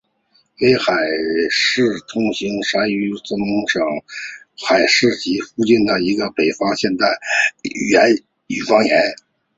[0.61, 0.97] 威海话
[1.51, 2.87] 是通行于山
[3.37, 4.01] 东省威
[4.67, 7.05] 海市及其附近地区的一种北方现代
[7.93, 8.11] 汉
[8.47, 8.97] 语方言。